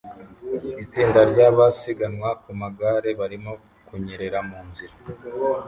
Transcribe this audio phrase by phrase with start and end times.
[0.83, 3.53] Itsinda ryabasiganwa ku magare barimo
[3.87, 4.93] kunyerera mu nzira